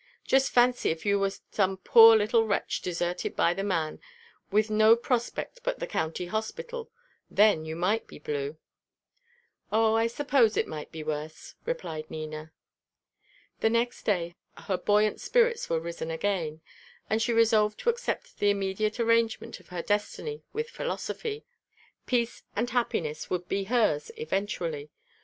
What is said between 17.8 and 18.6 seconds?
to accept the